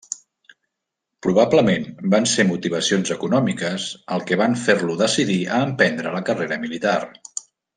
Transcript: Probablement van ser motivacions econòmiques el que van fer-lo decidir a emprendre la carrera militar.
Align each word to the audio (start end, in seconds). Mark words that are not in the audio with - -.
Probablement 1.25 1.83
van 2.15 2.25
ser 2.31 2.45
motivacions 2.53 3.13
econòmiques 3.17 3.87
el 4.17 4.25
que 4.31 4.41
van 4.43 4.57
fer-lo 4.65 4.97
decidir 5.05 5.39
a 5.59 5.63
emprendre 5.71 6.15
la 6.19 6.27
carrera 6.31 6.59
militar. 6.67 6.99